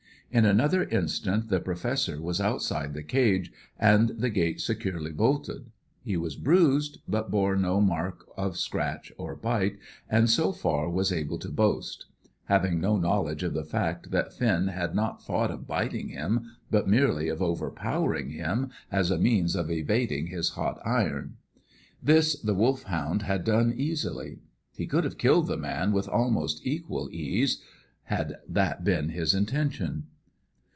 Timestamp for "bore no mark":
7.29-8.25